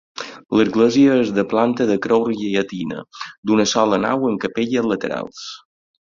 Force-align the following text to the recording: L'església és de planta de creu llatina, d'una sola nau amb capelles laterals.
L'església 0.59 1.17
és 1.25 1.33
de 1.35 1.43
planta 1.51 1.85
de 1.91 1.97
creu 2.05 2.25
llatina, 2.39 3.03
d'una 3.51 3.65
sola 3.73 3.99
nau 4.07 4.25
amb 4.31 4.41
capelles 4.47 4.89
laterals. 4.93 5.45